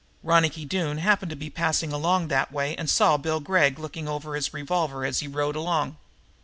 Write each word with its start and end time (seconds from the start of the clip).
Ronicky 0.23 0.65
Doone 0.65 0.97
happened 0.97 1.29
to 1.29 1.35
be 1.35 1.51
passing 1.51 1.93
along 1.93 2.29
that 2.29 2.51
way 2.51 2.75
and 2.75 2.89
saw 2.89 3.17
Bill 3.17 3.39
Gregg 3.39 3.77
looking 3.77 4.07
over 4.07 4.33
his 4.33 4.51
revolver 4.51 5.05
as 5.05 5.19
he 5.19 5.27
rode 5.27 5.55
along. 5.55 5.97